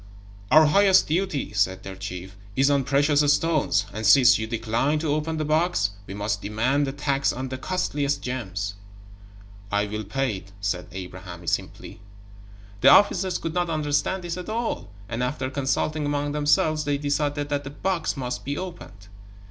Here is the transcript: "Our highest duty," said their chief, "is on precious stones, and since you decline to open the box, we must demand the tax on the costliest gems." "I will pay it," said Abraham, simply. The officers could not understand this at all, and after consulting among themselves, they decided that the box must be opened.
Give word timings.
"Our 0.49 0.65
highest 0.65 1.07
duty," 1.07 1.53
said 1.53 1.83
their 1.83 1.95
chief, 1.95 2.35
"is 2.55 2.71
on 2.71 2.85
precious 2.85 3.21
stones, 3.31 3.85
and 3.93 4.03
since 4.03 4.39
you 4.39 4.47
decline 4.47 4.97
to 4.97 5.13
open 5.13 5.37
the 5.37 5.45
box, 5.45 5.91
we 6.07 6.15
must 6.15 6.41
demand 6.41 6.87
the 6.87 6.91
tax 6.91 7.31
on 7.31 7.49
the 7.49 7.59
costliest 7.59 8.19
gems." 8.23 8.73
"I 9.71 9.85
will 9.85 10.03
pay 10.03 10.37
it," 10.37 10.53
said 10.59 10.87
Abraham, 10.91 11.45
simply. 11.45 12.01
The 12.79 12.89
officers 12.89 13.37
could 13.37 13.53
not 13.53 13.69
understand 13.69 14.23
this 14.23 14.37
at 14.37 14.49
all, 14.49 14.89
and 15.07 15.21
after 15.21 15.51
consulting 15.51 16.07
among 16.07 16.31
themselves, 16.31 16.83
they 16.83 16.97
decided 16.97 17.49
that 17.49 17.63
the 17.63 17.69
box 17.69 18.17
must 18.17 18.43
be 18.43 18.57
opened. 18.57 19.07